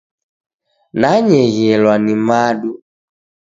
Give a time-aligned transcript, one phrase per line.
[0.99, 2.71] Nanyeghelwa ni madu.